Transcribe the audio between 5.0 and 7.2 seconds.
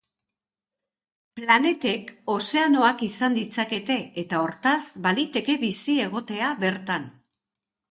baliteke bizia egotea bertan.